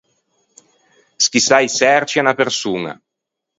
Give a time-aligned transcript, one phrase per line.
[1.25, 2.93] Schissâ i çerci à unna persoña.